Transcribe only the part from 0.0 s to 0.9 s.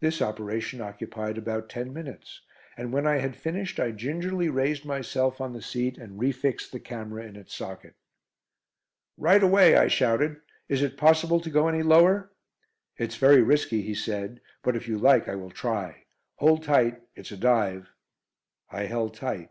This operation